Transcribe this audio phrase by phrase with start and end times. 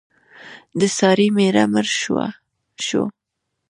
[0.79, 1.87] د سارې مېړه مړ
[2.87, 3.01] شو.